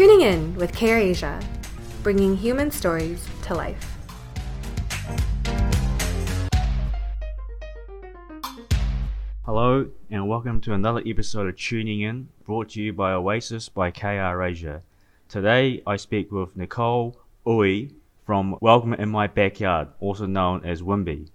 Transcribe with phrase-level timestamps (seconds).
[0.00, 1.38] Tuning in with KR Asia,
[2.02, 3.98] bringing human stories to life.
[9.44, 13.90] Hello, and welcome to another episode of Tuning In, brought to you by Oasis by
[13.90, 14.80] KR Asia.
[15.28, 17.90] Today, I speak with Nicole Ui
[18.24, 21.28] from Welcome in My Backyard, also known as Wimby.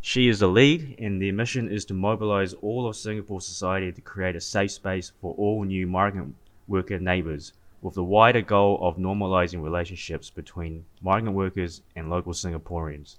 [0.00, 4.00] She is the lead, and their mission is to mobilize all of Singapore society to
[4.00, 6.34] create a safe space for all new migrant
[6.66, 7.52] worker neighbors,
[7.84, 13.16] with the wider goal of normalizing relationships between migrant workers and local Singaporeans.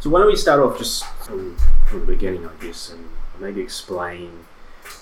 [0.00, 1.56] So why don't we start off just from,
[1.86, 4.44] from the beginning, I guess, and maybe explain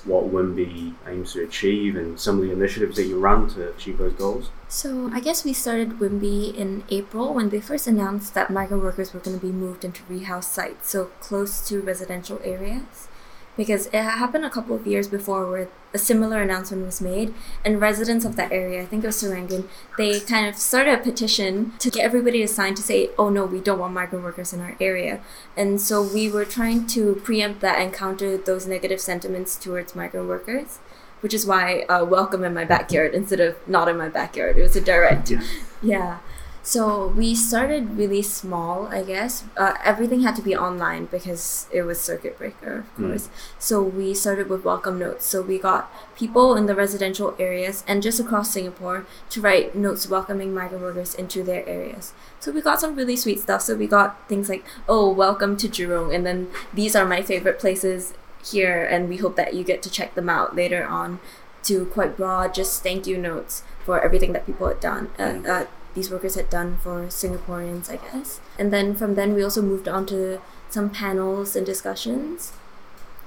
[0.04, 3.96] what Wimby aims to achieve and some of the initiatives that you run to achieve
[3.96, 4.50] those goals?
[4.68, 9.14] So I guess we started Wimby in April when they first announced that migrant workers
[9.14, 13.08] were going to be moved into rehouse sites, so close to residential areas
[13.56, 17.32] because it happened a couple of years before where a similar announcement was made
[17.64, 21.02] and residents of that area i think it was serangoon they kind of started a
[21.02, 24.52] petition to get everybody to sign to say oh no we don't want migrant workers
[24.52, 25.20] in our area.
[25.56, 30.28] And so we were trying to preempt that and counter those negative sentiments towards migrant
[30.28, 30.78] workers
[31.20, 34.58] which is why uh, welcome in my backyard instead of not in my backyard.
[34.58, 35.42] It was a direct Yeah.
[35.82, 36.18] yeah
[36.66, 39.44] so we started really small, I guess.
[39.54, 43.10] Uh, everything had to be online because it was circuit breaker, of Mm.
[43.10, 43.28] course.
[43.58, 45.26] So we started with welcome notes.
[45.26, 50.08] So we got people in the residential areas and just across Singapore to write notes
[50.08, 52.12] welcoming migrant workers into their areas.
[52.40, 53.60] So we got some really sweet stuff.
[53.60, 57.58] So we got things like, "Oh, welcome to Jurong," and then these are my favorite
[57.58, 61.20] places here, and we hope that you get to check them out later on.
[61.64, 65.10] To quite broad, just thank you notes for everything that people had done.
[65.18, 65.48] Uh, Mm.
[65.48, 65.64] uh,
[65.94, 68.40] these workers had done for Singaporeans, I guess.
[68.58, 70.40] And then from then, we also moved on to
[70.70, 72.52] some panels and discussions.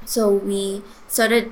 [0.05, 1.51] So we started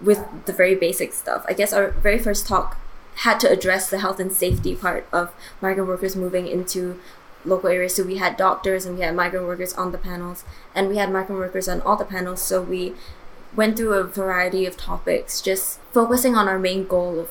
[0.00, 1.44] with the very basic stuff.
[1.48, 2.78] I guess our very first talk
[3.16, 6.98] had to address the health and safety part of migrant workers moving into
[7.44, 7.94] local areas.
[7.94, 10.44] So we had doctors and we had migrant workers on the panels,
[10.74, 12.40] and we had migrant workers on all the panels.
[12.40, 12.94] So we
[13.56, 17.30] went through a variety of topics, just focusing on our main goal of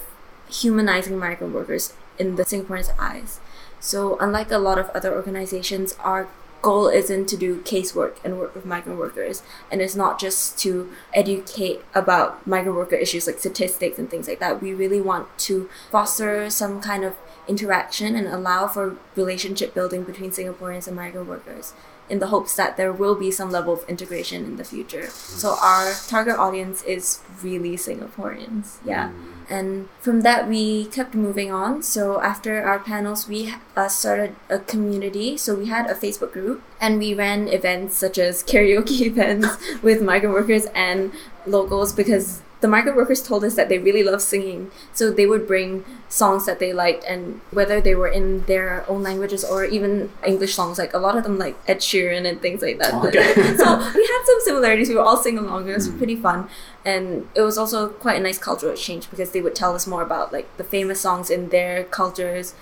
[0.49, 3.39] humanizing migrant workers in the Singaporeans' eyes.
[3.79, 6.27] So, unlike a lot of other organizations, our
[6.61, 9.41] goal isn't to do casework and work with migrant workers,
[9.71, 14.39] and it's not just to educate about migrant worker issues like statistics and things like
[14.39, 14.61] that.
[14.61, 17.15] We really want to foster some kind of
[17.47, 21.73] interaction and allow for relationship building between Singaporeans and migrant workers
[22.09, 25.07] in the hopes that there will be some level of integration in the future.
[25.09, 28.77] So our target audience is really Singaporeans.
[28.83, 29.09] Yeah.
[29.09, 29.38] Mm.
[29.49, 31.81] And from that, we kept moving on.
[31.81, 35.37] So after our panels, we uh, started a community.
[35.37, 39.47] So we had a Facebook group and we ran events such as karaoke events
[39.81, 41.11] with migrant workers and
[41.47, 44.69] locals because the migrant workers told us that they really love singing.
[44.93, 49.01] So they would bring songs that they liked, and whether they were in their own
[49.03, 52.61] languages or even English songs, like a lot of them like Ed Sheeran and things
[52.61, 52.93] like that.
[52.95, 53.33] Okay.
[53.57, 54.89] so we had some similarities.
[54.89, 55.69] We were all singing along.
[55.69, 55.97] It was Mm.
[55.97, 56.49] pretty fun,
[56.83, 60.01] and it was also quite a nice cultural exchange because they would tell us more
[60.01, 62.53] about like the famous songs in their cultures,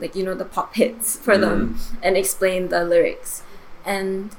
[0.00, 3.42] like you know the pop hits for them, and explain the lyrics.
[3.86, 4.34] And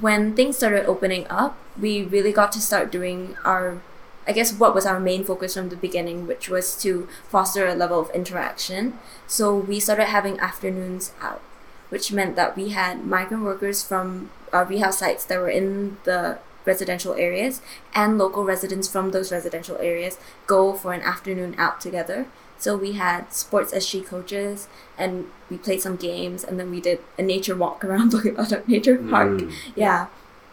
[0.00, 3.80] when things started opening up, we really got to start doing our
[4.26, 7.74] I guess what was our main focus from the beginning, which was to foster a
[7.74, 8.98] level of interaction.
[9.26, 11.42] So we started having afternoons out,
[11.90, 16.38] which meant that we had migrant workers from uh, rehouse sites that were in the
[16.64, 17.60] residential areas
[17.94, 22.26] and local residents from those residential areas go for an afternoon out together.
[22.58, 24.66] So we had sports SG coaches
[24.98, 28.98] and we played some games and then we did a nature walk around Bukit Nature
[28.98, 29.28] Park.
[29.28, 29.52] Mm.
[29.76, 30.06] Yeah.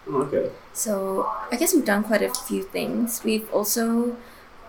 [0.07, 0.51] Okay.
[0.73, 3.23] So I guess we've done quite a few things.
[3.23, 4.17] We've also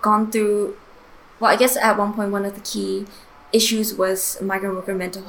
[0.02, 0.76] gone through,
[1.40, 3.06] well, I guess at one point one of the key
[3.52, 5.22] issues was migrant worker mental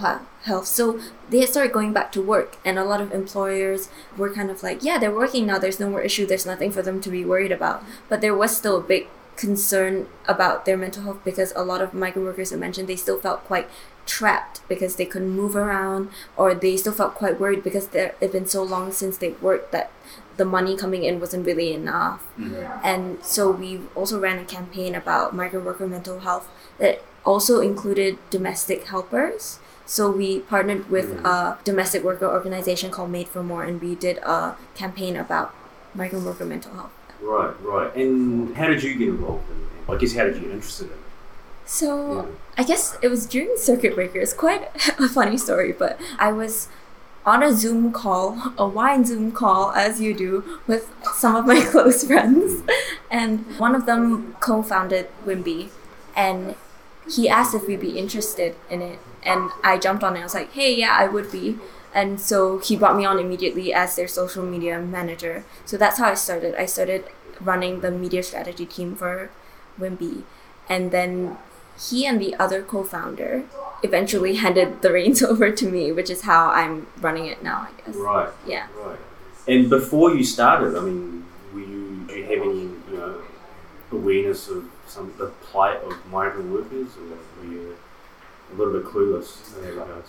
[0.43, 0.65] health.
[0.65, 0.99] So
[1.29, 4.63] they had started going back to work, and a lot of employers were kind of
[4.63, 5.59] like, yeah, they're working now.
[5.59, 6.25] There's no more issue.
[6.25, 7.83] There's nothing for them to be worried about.
[8.09, 11.93] But there was still a big concern about their mental health because a lot of
[11.93, 13.69] migrant workers had mentioned they still felt quite
[14.05, 18.15] trapped because they couldn't move around or they still felt quite worried because there it
[18.21, 19.91] had been so long since they worked that
[20.37, 22.79] the money coming in wasn't really enough mm-hmm.
[22.83, 26.47] and so we also ran a campaign about migrant worker mental health
[26.77, 31.25] that also included domestic helpers so we partnered with mm-hmm.
[31.25, 35.55] a domestic worker organization called made for more and we did a campaign about
[35.93, 36.91] migrant worker mental health
[37.21, 37.95] Right, right.
[37.95, 39.95] And how did you get involved in it?
[39.95, 40.99] I guess how did you get interested in it?
[41.65, 42.35] So.
[42.57, 44.19] I guess it was during circuit breaker.
[44.19, 44.69] It's quite
[44.99, 46.69] a funny story, but I was
[47.25, 51.61] on a Zoom call, a wine Zoom call, as you do, with some of my
[51.71, 52.63] close friends.
[53.09, 55.69] And one of them co founded Wimby.
[56.15, 56.55] And
[57.11, 60.21] he asked if we'd be interested in it, and I jumped on it.
[60.21, 61.57] I was like, hey, yeah, I would be.
[61.93, 65.45] And so he brought me on immediately as their social media manager.
[65.65, 66.55] So that's how I started.
[66.55, 67.05] I started
[67.39, 69.29] running the media strategy team for
[69.79, 70.23] Wimby.
[70.67, 71.37] And then
[71.79, 73.43] he and the other co founder
[73.83, 77.81] eventually handed the reins over to me, which is how I'm running it now, I
[77.85, 77.95] guess.
[77.95, 78.29] Right.
[78.47, 78.67] Yeah.
[78.77, 78.99] Right.
[79.47, 83.21] And before you started, I mean, were you, do you have any, you know,
[83.91, 87.03] awareness of some the plight of migrant workers, or
[87.43, 87.75] were you
[88.51, 89.55] a little bit clueless?
[89.57, 90.03] in that regard?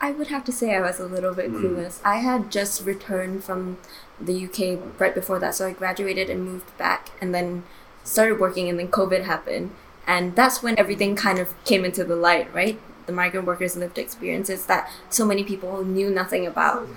[0.00, 1.60] I would have to say I was a little bit Mm.
[1.60, 2.00] clueless.
[2.04, 3.78] I had just returned from
[4.20, 7.62] the UK right before that, so I graduated and moved back and then
[8.04, 9.70] started working, and then COVID happened.
[10.06, 12.80] And that's when everything kind of came into the light, right?
[13.06, 16.88] The migrant workers' lived experiences that so many people knew nothing about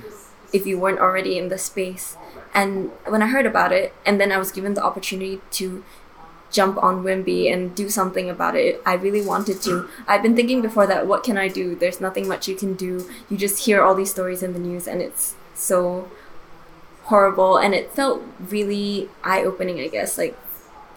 [0.53, 2.17] if you weren't already in the space.
[2.53, 5.83] And when I heard about it, and then I was given the opportunity to
[6.51, 8.81] jump on Wimby and do something about it.
[8.85, 9.89] I really wanted to.
[10.07, 11.75] I've been thinking before that what can I do?
[11.75, 13.09] There's nothing much you can do.
[13.29, 16.09] You just hear all these stories in the news and it's so
[17.03, 20.37] horrible and it felt really eye-opening, I guess, like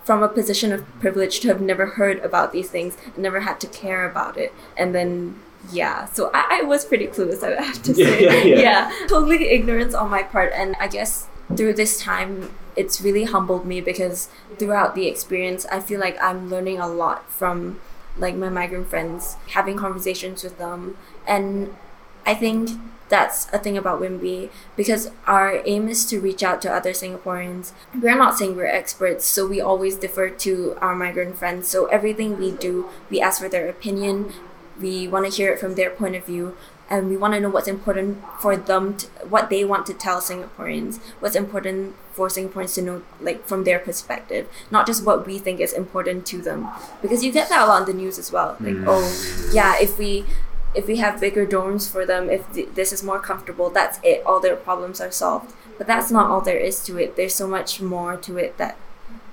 [0.08, 3.60] from a position of privilege to have never heard about these things and never had
[3.60, 4.50] to care about it.
[4.76, 5.38] And then
[5.70, 8.48] yeah, so I, I was pretty clueless, I have to Yeah, say.
[8.50, 9.06] yeah, yeah.
[9.06, 10.52] totally ignorance on my part.
[10.54, 14.28] And I guess through this time, it's really humbled me because
[14.58, 17.80] throughout the experience, I feel like I'm learning a lot from
[18.16, 20.96] like my migrant friends, having conversations with them.
[21.26, 21.76] And
[22.24, 22.70] I think
[23.08, 27.72] that's a thing about Wimby because our aim is to reach out to other Singaporeans.
[27.94, 31.68] We're not saying we're experts, so we always defer to our migrant friends.
[31.68, 34.32] So everything we do, we ask for their opinion.
[34.80, 36.56] We want to hear it from their point of view,
[36.88, 40.20] and we want to know what's important for them, to, what they want to tell
[40.20, 45.38] Singaporeans, what's important for Singaporeans to know, like from their perspective, not just what we
[45.38, 46.68] think is important to them.
[47.02, 48.56] Because you get that a lot in the news as well.
[48.60, 48.84] Like, mm.
[48.86, 50.24] oh, yeah, if we
[50.74, 54.24] if we have bigger dorms for them, if th- this is more comfortable, that's it.
[54.24, 55.54] All their problems are solved.
[55.78, 57.16] But that's not all there is to it.
[57.16, 58.76] There's so much more to it that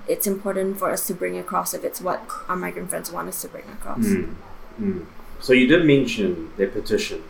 [0.08, 3.42] it's important for us to bring across if it's what our migrant friends want us
[3.42, 3.98] to bring across.
[3.98, 4.34] Mm.
[4.80, 5.06] Mm.
[5.40, 7.24] So you did mention their petition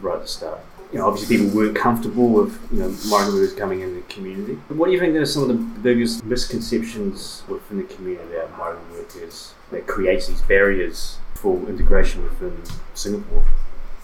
[0.00, 0.60] right at the start.
[0.92, 4.58] You know, obviously people weren't comfortable with you know migrant workers coming in the community.
[4.68, 8.56] But what do you think are some of the biggest misconceptions within the community about
[8.56, 12.56] migrant workers that creates these barriers for integration within
[12.94, 13.44] Singapore?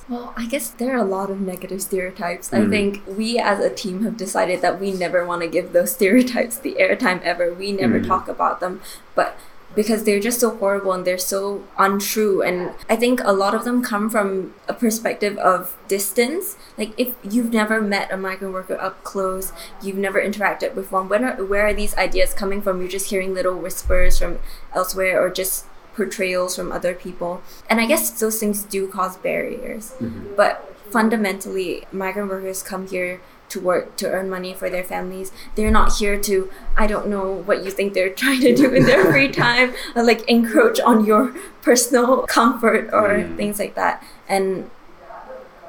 [0.09, 2.53] Well, I guess there are a lot of negative stereotypes.
[2.53, 2.71] I Mm.
[2.71, 2.89] think
[3.21, 6.77] we as a team have decided that we never want to give those stereotypes the
[6.85, 7.55] airtime ever.
[7.55, 8.07] We never Mm.
[8.13, 8.81] talk about them.
[9.15, 9.37] But
[9.77, 13.63] because they're just so horrible and they're so untrue and i think a lot of
[13.63, 18.77] them come from a perspective of distance like if you've never met a migrant worker
[18.81, 22.81] up close you've never interacted with one where are, where are these ideas coming from
[22.81, 24.41] you're just hearing little whispers from
[24.75, 25.65] elsewhere or just
[25.95, 27.43] portrayals from other people.
[27.69, 29.95] And i guess those things do cause barriers.
[30.37, 33.21] But fundamentally migrant workers come here
[33.51, 35.33] to work to earn money for their families.
[35.57, 38.85] They're not here to i don't know what you think they're trying to do in
[38.87, 43.37] their free time uh, like encroach on your personal comfort or Mm.
[43.37, 44.03] things like that.
[44.29, 44.71] And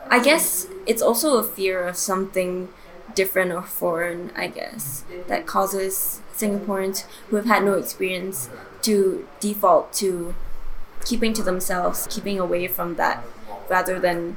[0.09, 2.69] i guess it's also a fear of something
[3.15, 8.49] different or foreign i guess that causes singaporeans who have had no experience
[8.83, 10.33] to default to
[11.05, 13.23] keeping to themselves keeping away from that
[13.69, 14.35] rather than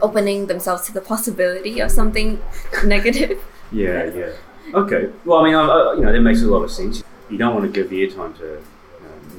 [0.00, 2.40] opening themselves to the possibility of something
[2.84, 3.42] negative.
[3.72, 4.32] Yeah, yeah.
[4.74, 5.10] Okay.
[5.24, 7.02] Well, I mean, I, you know, that makes a lot of sense.
[7.30, 8.60] You don't want to give airtime to know,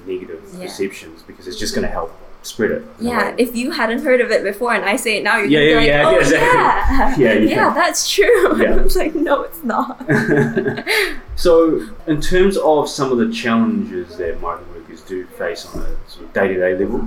[0.05, 0.65] negative Yeah.
[0.65, 2.13] perceptions because it's just going to help
[2.47, 2.83] spread it.
[2.99, 5.69] Yeah, if you hadn't heard of it before and I say it now, you're Yeah,
[5.73, 7.23] gonna be yeah, like, yeah, oh exactly.
[7.25, 7.73] yeah, Yeah, yeah.
[7.73, 8.61] that's true.
[8.61, 8.73] Yeah.
[8.79, 10.03] I was like, no, it's not.
[11.35, 16.09] so, in terms of some of the challenges that migrant workers do face on a
[16.09, 16.99] sort of day-to-day level,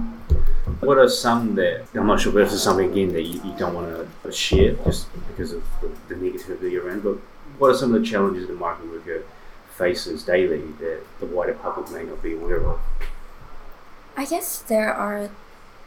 [0.80, 3.54] what are some that I'm not sure if this is something again that you, you
[3.58, 7.16] don't want to share just because of the, the negativity around, but
[7.58, 9.22] what are some of the challenges that migrant worker
[9.76, 12.78] faces daily that the wider public may not be aware of?
[14.20, 15.30] I guess there are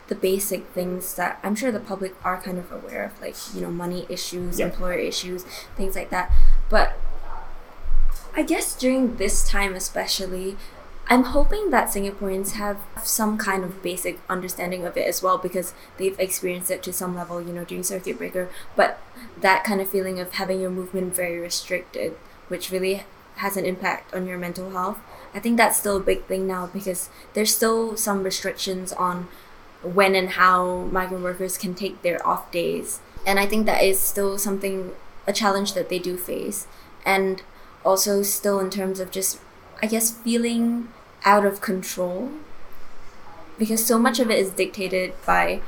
[0.07, 3.61] the basic things that I'm sure the public are kind of aware of, like, you
[3.61, 4.65] know, money issues, Yeah.
[4.65, 5.43] employer issues,
[5.77, 6.31] things like that.
[6.67, 6.93] But
[8.35, 10.57] I guess during this time, especially,
[11.07, 15.75] I'm hoping that Singaporeans have some kind of basic understanding of it as well because
[15.97, 18.49] they've experienced it to some level, you know, during circuit breaker.
[18.75, 18.99] But
[19.39, 23.03] that kind of feeling of having your movement very restricted, which really
[23.35, 24.97] has an impact on your mental health.
[25.33, 29.27] I think that's still a big thing now because there's still some restrictions on
[29.81, 32.99] when and how migrant workers can take their off days.
[33.25, 34.91] And I think that is still something,
[35.27, 36.67] a challenge that they do face.
[37.05, 37.41] And
[37.83, 39.39] also, still in terms of just,
[39.81, 40.89] I guess, feeling
[41.25, 42.31] out of control.
[43.57, 45.61] because so much of it is dictated by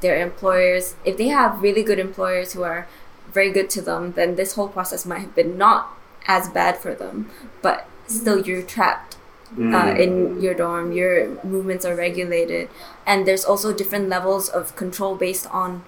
[0.00, 0.94] their employers.
[1.04, 2.86] If they have really good employers who are
[3.32, 5.90] very good to them, then this whole process might have been not
[6.26, 7.30] as bad for them,
[7.62, 9.16] but still you're trapped
[9.58, 10.92] uh, in your dorm.
[10.92, 12.68] Your movements are regulated,
[13.06, 15.84] and there's also different levels of control based on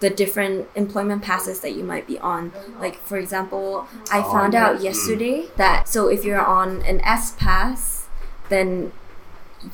[0.00, 2.52] the different employment passes that you might be on.
[2.80, 7.32] Like for example, I Oh, found out yesterday that so if you're on an S
[7.36, 8.06] pass,
[8.48, 8.92] then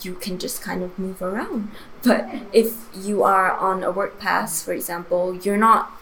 [0.01, 1.71] you can just kind of move around.
[2.03, 5.93] But if you are on a work pass, for example, you're not.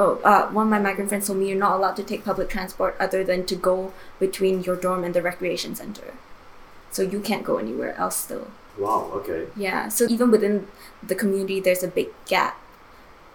[0.00, 2.48] Oh, uh, one of my migrant friends told me you're not allowed to take public
[2.48, 6.14] transport other than to go between your dorm and the recreation center.
[6.90, 8.50] So you can't go anywhere else still.
[8.78, 9.10] Wow.
[9.16, 9.48] Okay.
[9.54, 9.90] Yeah.
[9.90, 10.68] So even within
[11.02, 12.58] the community, there's a big gap,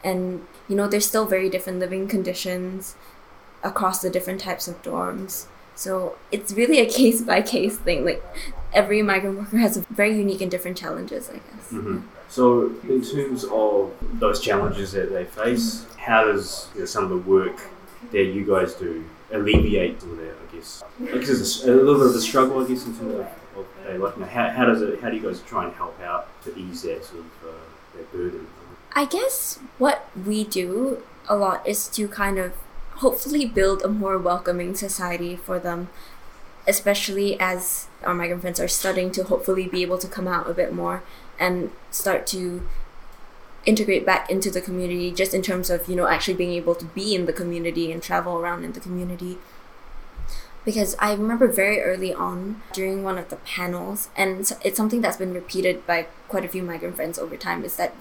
[0.04, 2.96] and you know there's still very different living conditions
[3.62, 5.46] across the different types of dorms.
[5.76, 8.06] So it's really a case by case thing.
[8.06, 8.24] Like
[8.74, 11.70] every migrant worker has very unique and different challenges, I guess.
[11.70, 17.04] hmm So, in terms of those challenges that they face, how does you know, some
[17.04, 17.60] of the work
[18.12, 20.32] that you guys do alleviate some of that?
[20.32, 23.14] I guess because it's a, a little bit of a struggle, I guess, in terms
[23.14, 25.00] of, of hey, like, you know, how, how does it?
[25.02, 27.64] How do you guys try and help out to ease that sort of uh,
[27.96, 28.48] that burden?
[28.94, 32.54] I guess what we do a lot is to kind of
[32.98, 35.90] hopefully build a more welcoming society for them,
[36.68, 40.54] especially as our migrant friends are starting to hopefully be able to come out a
[40.54, 41.04] bit more
[41.40, 42.68] and start to
[43.66, 46.86] integrate back into the community just in terms of you know actually being able to
[46.86, 49.40] be in the community and travel around in the community
[50.66, 55.18] because I remember very early on during one of the panels, and it's- something that's
[55.18, 57.94] been repeated by quite a few migrant friends over time, is that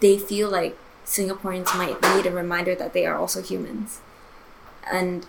[0.00, 4.00] they feel like Singaporeans might need a reminder that they are also humans.
[4.90, 5.26] And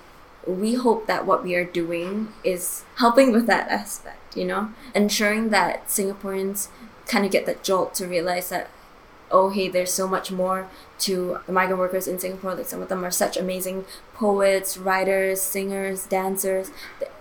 [0.47, 5.49] we hope that what we are doing is helping with that aspect, you know, ensuring
[5.49, 6.67] that Singaporeans
[7.07, 8.69] kind of get that jolt to realize that,
[9.31, 10.67] oh, hey, there's so much more
[10.99, 12.55] to the migrant workers in Singapore.
[12.55, 16.71] Like some of them are such amazing poets, writers, singers, dancers.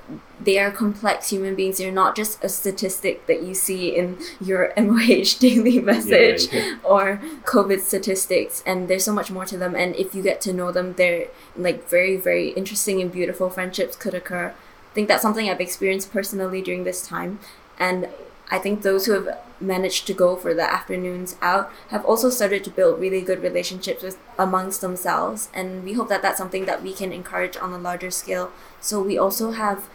[0.08, 1.78] Th- They are complex human beings.
[1.78, 6.76] They're not just a statistic that you see in your MOH daily message yeah.
[6.82, 8.62] or COVID statistics.
[8.66, 9.75] And there's so much more to them.
[9.75, 13.96] And if you get to know them, they're like very, very interesting and beautiful friendships
[13.96, 14.49] could occur.
[14.49, 17.38] I think that's something I've experienced personally during this time.
[17.78, 18.08] And
[18.50, 22.62] I think those who have managed to go for the afternoons out have also started
[22.64, 25.48] to build really good relationships with amongst themselves.
[25.54, 28.52] And we hope that that's something that we can encourage on a larger scale.
[28.80, 29.88] So we also have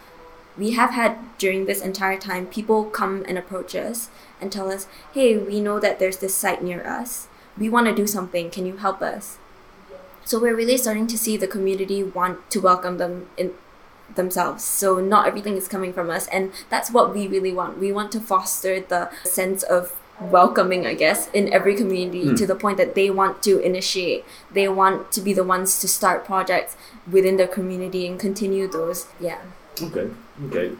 [0.58, 4.88] we have had during this entire time people come and approach us and tell us
[5.12, 7.28] hey we know that there's this site near us.
[7.56, 8.50] We want to do something.
[8.50, 9.38] Can you help us?
[10.24, 13.54] So we're really starting to see the community want to welcome them in
[14.14, 14.64] themselves.
[14.64, 17.78] So not everything is coming from us and that's what we really want.
[17.78, 22.34] We want to foster the sense of welcoming, I guess, in every community hmm.
[22.34, 24.24] to the point that they want to initiate.
[24.52, 26.76] They want to be the ones to start projects
[27.10, 29.06] within their community and continue those.
[29.18, 29.40] Yeah.
[29.80, 30.10] Okay.
[30.46, 30.72] Okay.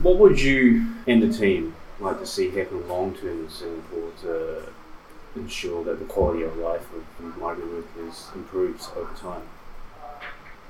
[0.00, 4.68] What would you and the team like to see happen long term in Singapore to
[5.36, 9.42] ensure that the quality of life of migrant workers improves over time?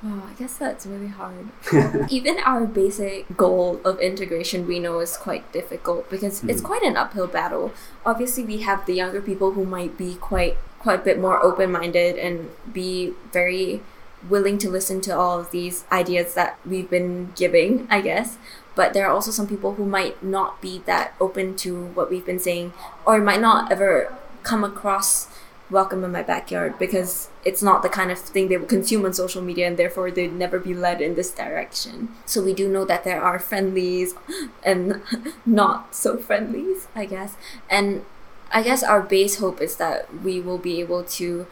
[0.04, 1.48] Wow, I guess that's really hard.
[2.10, 6.64] Even our basic goal of integration we know is quite difficult because it's Mhm.
[6.64, 7.72] quite an uphill battle.
[8.04, 11.72] Obviously we have the younger people who might be quite quite a bit more open
[11.72, 13.80] minded and be very
[14.28, 18.36] willing to listen to all of these ideas that we've been giving, I guess.
[18.74, 22.26] But there are also some people who might not be that open to what we've
[22.26, 22.74] been saying
[23.06, 25.28] or might not ever come across
[25.70, 29.12] welcome in my backyard because it's not the kind of thing they would consume on
[29.12, 32.08] social media and therefore they'd never be led in this direction.
[32.26, 34.14] So we do know that there are friendlies
[34.62, 35.02] and
[35.46, 37.36] not so friendlies, I guess.
[37.70, 38.04] And
[38.52, 41.46] I guess our base hope is that we will be able to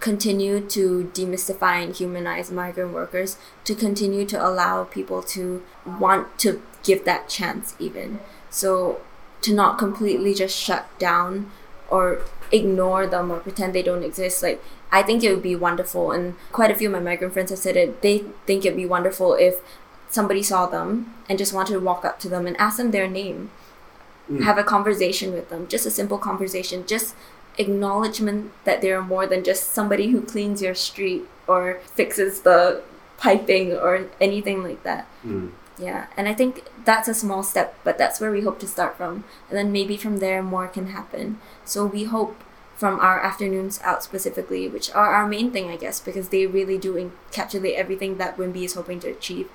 [0.00, 6.62] continue to demystify and humanize migrant workers, to continue to allow people to want to
[6.84, 8.20] give that chance, even.
[8.48, 9.00] So,
[9.42, 11.50] to not completely just shut down
[11.90, 12.20] or
[12.52, 14.42] ignore them or pretend they don't exist.
[14.42, 17.50] Like, I think it would be wonderful, and quite a few of my migrant friends
[17.50, 18.00] have said it.
[18.02, 19.56] They think it'd be wonderful if
[20.10, 23.08] somebody saw them and just wanted to walk up to them and ask them their
[23.08, 23.50] name
[24.30, 24.42] Mm.
[24.44, 27.14] have a conversation with them just a simple conversation just
[27.56, 32.82] acknowledgement that they're more than just somebody who cleans your street or fixes the
[33.18, 35.50] piping or anything like that Mm.
[35.78, 38.96] Yeah and i think that's a small step but that's where we hope to start
[38.96, 42.42] from and then maybe from there more can happen so we hope
[42.76, 46.78] from our afternoons out specifically which are our main thing i guess because they really
[46.78, 49.48] do encapsulate everything that wimby is hoping to achieve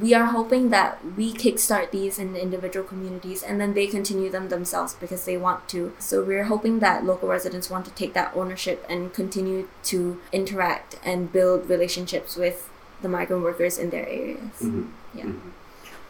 [0.00, 4.48] we are hoping that we kickstart these in individual communities and then they continue them
[4.48, 5.92] themselves because they want to.
[6.00, 10.98] So we're hoping that local residents want to take that ownership and continue to interact
[11.04, 12.68] and build relationships with
[13.02, 14.60] the migrant workers in their areas.
[14.60, 14.88] Mhm.
[15.14, 15.24] Yeah.
[15.24, 15.40] Mhm.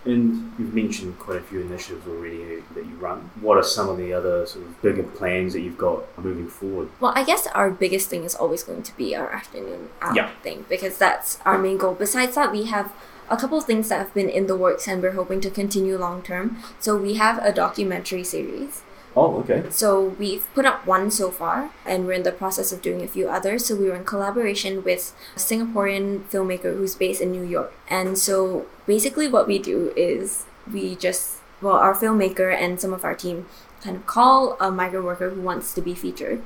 [0.06, 3.30] And you've mentioned quite a few initiatives already that you run.
[3.40, 6.88] What are some of the other sort of bigger plans that you've got moving forward?
[7.00, 10.28] Well, I guess our biggest thing is always going to be our afternoon out Yeah.
[10.42, 11.94] thing because that's our main goal.
[11.94, 12.92] Besides that, we have
[13.30, 15.96] a couple of things that have been in the works and we're hoping to continue
[15.96, 16.58] long term.
[16.80, 18.82] So we have a documentary series.
[19.16, 19.64] Oh, okay.
[19.71, 23.06] So we've put up one so far and we're in the process of doing a
[23.06, 23.66] few others.
[23.66, 27.73] So we were in collaboration with a Singaporean filmmaker who's based in New York.
[27.88, 33.04] And so basically what we do is we just well our filmmaker and some of
[33.04, 33.47] our team
[33.80, 36.42] kind of call a migrant worker who wants to be featured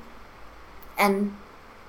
[0.98, 1.34] and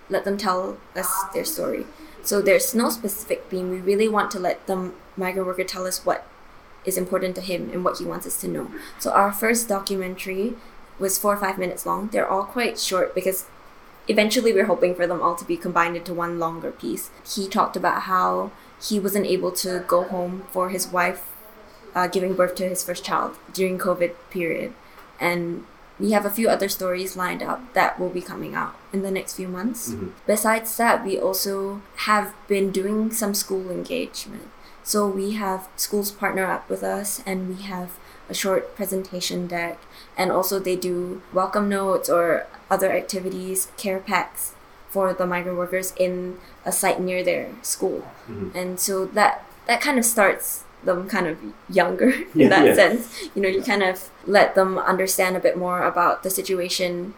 [0.09, 1.85] let them tell us their story.
[2.23, 3.69] So there's no specific theme.
[3.69, 6.25] We really want to let the migrant worker tell us what
[6.85, 8.71] is important to him and what he wants us to know.
[8.99, 10.53] So our first documentary
[10.97, 12.09] was four or five minutes long.
[12.09, 13.45] They're all quite short because
[14.07, 17.09] eventually we're hoping for them all to be combined into one longer piece.
[17.35, 21.25] He talked about how he wasn't able to go home for his wife
[21.95, 24.73] uh, giving birth to his first child during COVID period,
[25.19, 25.65] and
[25.99, 29.11] we have a few other stories lined up that will be coming out in the
[29.11, 29.89] next few months.
[29.89, 30.11] Mhm.
[30.27, 34.47] Besides that, we also have been doing some school engagement.
[34.83, 37.91] So we have schools partner up with us and we have
[38.29, 39.79] a short presentation deck
[40.17, 44.53] and also they do welcome notes or other activities, care packs
[44.89, 48.07] for the migrant workers in a site near their school.
[48.29, 48.53] Mhm.
[48.55, 51.37] And so that that kind of starts them kind of
[51.69, 52.73] younger Yeah, in that yeah.
[52.73, 53.29] sense.
[53.35, 57.13] You know, you kind of let them understand a bit more about the situation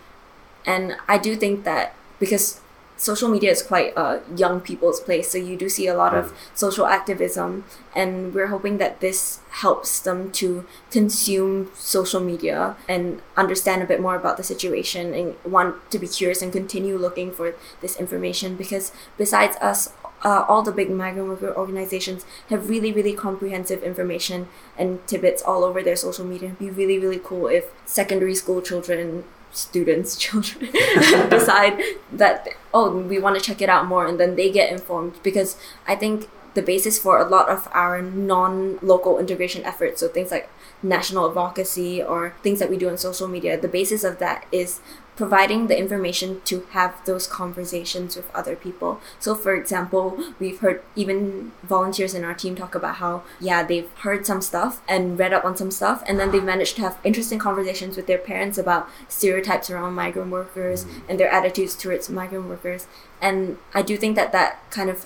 [0.66, 2.60] and I do think that because
[3.02, 6.32] social media is quite a young people's place, so you do see a lot of
[6.54, 7.66] social activism,
[7.96, 14.00] and we're hoping that this helps them to consume social media and understand a bit
[14.00, 18.56] more about the situation and want to be curious and continue looking for this information
[18.56, 19.92] because besides us
[20.24, 24.48] uh, all the big migrant worker organizations have really, really comprehensive information
[24.78, 26.50] and tidbits all over their social media.
[26.50, 30.72] It'd be really, really cool if secondary school children, students, children
[31.30, 35.22] decide that, oh, we want to check it out more and then they get informed
[35.24, 40.32] because I think the basis for a lot of our non-local integration efforts so things
[40.32, 40.50] like
[40.84, 44.82] national advocacy or things that we do on social media the basis of that is
[45.22, 49.00] providing the information to have those conversations with other people.
[49.20, 53.92] So for example we've heard even volunteers in our team talk about how yeah they've
[54.00, 56.98] heard some stuff and read up on some stuff and then they've managed to have
[57.04, 62.48] interesting conversations with their parents about stereotypes around migrant workers and their attitudes towards migrant
[62.50, 62.88] workers.
[63.22, 65.06] And i do think that that kind of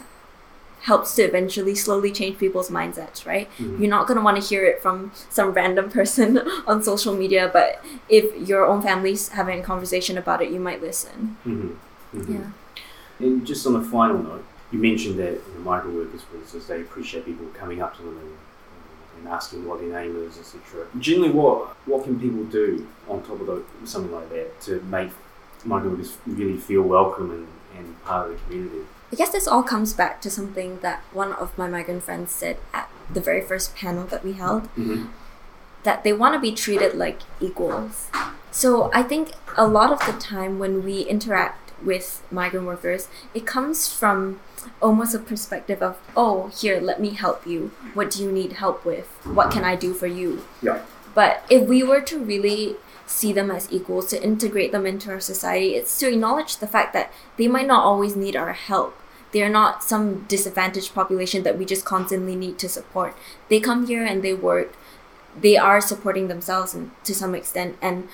[0.85, 3.49] helps to eventually slowly change people's mindsets, right?
[3.57, 7.49] You're not going to want to hear it from some random person on social media,
[7.51, 11.37] but if your own family's having a conversation about it, you might listen.
[11.43, 12.19] Mm-hmm.
[12.19, 12.33] Mm-hmm.
[12.33, 12.49] Yeah.
[13.17, 16.67] And just on a final note, you mentioned that you know, migrant workers, for instance,
[16.67, 18.37] they appreciate people coming up to them and,
[19.17, 20.85] and asking what their name is, etc.
[20.99, 25.09] Generally, what what can people do on top of the, something like that to make
[25.63, 28.85] migrant workers really feel welcome and, and part of the community?
[29.11, 32.57] I guess this all comes back to something that one of my migrant friends said
[32.73, 35.05] at the very first panel that we held Mm-hmm.
[35.83, 38.09] that they want to be treated like equals.
[38.51, 43.45] So I think a lot of the time when we interact with migrant workers, it
[43.45, 44.39] comes from
[44.81, 47.71] almost a perspective of, oh, here, let me help you.
[47.93, 49.05] What do you need help with?
[49.23, 50.43] What can I do for you?
[50.61, 50.81] Yeah.
[51.15, 52.75] But if we were to really
[53.07, 56.93] see them as equals, to integrate them into our society, it's to acknowledge the fact
[56.93, 58.95] that they might not always need our help.
[59.31, 63.15] They're not some disadvantaged population that we just constantly need to support.
[63.49, 64.75] They come here and they work.
[65.39, 67.77] They are supporting themselves and to some extent.
[67.81, 68.07] And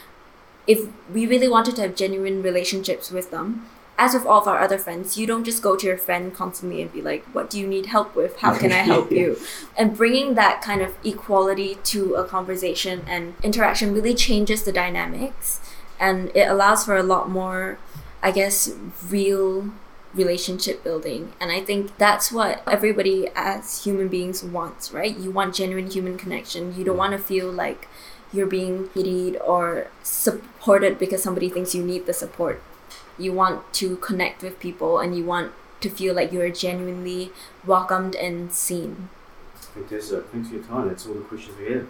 [0.68, 3.68] if we really wanted to have genuine relationships with them,
[4.02, 6.82] as with all of our other friends, you don't just go to your friend constantly
[6.82, 8.36] and be like, What do you need help with?
[8.38, 9.38] How can I help you?
[9.78, 15.62] And bringing that kind of equality to a conversation and interaction really changes the dynamics
[16.00, 17.78] and it allows for a lot more,
[18.24, 18.74] I guess,
[19.08, 19.70] real
[20.16, 21.34] relationship building.
[21.40, 25.16] And I think that's what everybody as human beings wants, right?
[25.16, 26.76] You want genuine human connection.
[26.76, 27.88] You don't want to feel like
[28.34, 32.64] you're being pitied or supported because somebody thinks you need the support.
[33.18, 37.32] You want to connect with people and you want to feel like you're genuinely
[37.66, 39.10] welcomed and seen.
[39.56, 40.26] Fantastic.
[40.28, 40.88] Thanks for your time.
[40.88, 41.88] That's all the questions we have.